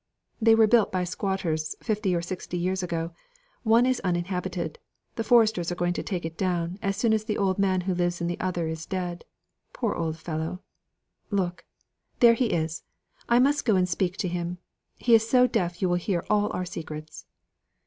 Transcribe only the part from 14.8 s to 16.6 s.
He is so deaf you will hear all